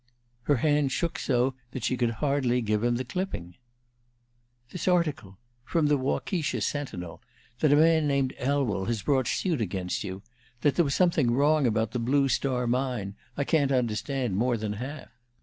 Her 0.45 0.55
hand 0.55 0.91
shook 0.91 1.19
so 1.19 1.53
that 1.73 1.83
she 1.83 1.95
could 1.95 2.09
hardly 2.09 2.59
give 2.63 2.83
him 2.83 2.95
the 2.95 3.05
clipping. 3.05 3.53
"This 4.71 4.87
article 4.87 5.37
from 5.63 5.85
the 5.85 5.95
'Waukesha 5.95 6.61
Sentinel' 6.61 7.21
that 7.59 7.71
a 7.71 7.75
man 7.75 8.07
named 8.07 8.33
Elwell 8.39 8.85
has 8.85 9.03
brought 9.03 9.27
suit 9.27 9.61
against 9.61 10.03
you 10.03 10.23
that 10.61 10.73
there 10.73 10.85
was 10.85 10.95
something 10.95 11.29
wrong 11.29 11.67
about 11.67 11.91
the 11.91 11.99
Blue 11.99 12.27
Star 12.29 12.65
Mine. 12.65 13.13
I 13.37 13.43
can't 13.43 13.71
understand 13.71 14.35
more 14.35 14.57
than 14.57 14.73
half." 14.73 15.09